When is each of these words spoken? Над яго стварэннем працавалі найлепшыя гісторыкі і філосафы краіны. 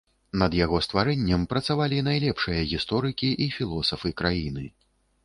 Над 0.41 0.51
яго 0.59 0.77
стварэннем 0.85 1.43
працавалі 1.51 1.99
найлепшыя 2.07 2.63
гісторыкі 2.71 3.29
і 3.47 3.51
філосафы 3.59 4.15
краіны. 4.23 4.65